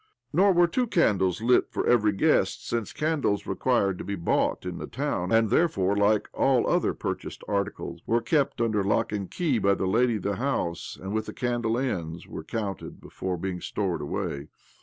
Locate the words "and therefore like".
5.31-6.27